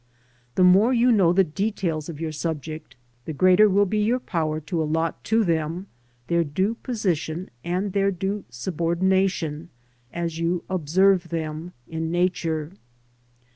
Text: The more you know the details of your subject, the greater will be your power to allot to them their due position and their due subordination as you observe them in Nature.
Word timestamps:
The 0.55 0.63
more 0.63 0.91
you 0.95 1.11
know 1.11 1.31
the 1.31 1.43
details 1.43 2.09
of 2.09 2.19
your 2.19 2.31
subject, 2.31 2.95
the 3.25 3.33
greater 3.33 3.69
will 3.69 3.85
be 3.85 3.99
your 3.99 4.17
power 4.17 4.59
to 4.61 4.81
allot 4.81 5.23
to 5.25 5.43
them 5.43 5.85
their 6.25 6.43
due 6.43 6.73
position 6.81 7.51
and 7.63 7.93
their 7.93 8.09
due 8.09 8.43
subordination 8.49 9.69
as 10.11 10.39
you 10.39 10.63
observe 10.71 11.29
them 11.29 11.73
in 11.87 12.09
Nature. 12.09 12.71